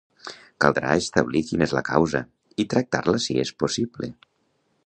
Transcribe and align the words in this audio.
Caldrà 0.63 0.95
establir 1.01 1.43
quina 1.51 1.67
és 1.69 1.75
la 1.79 1.83
causa, 1.91 2.23
i 2.65 2.69
tractar-la 2.75 3.23
si 3.27 3.41
és 3.47 3.57
possible. 3.65 4.15